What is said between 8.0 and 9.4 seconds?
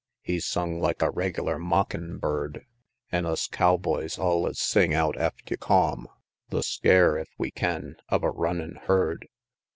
of a runnin' herd.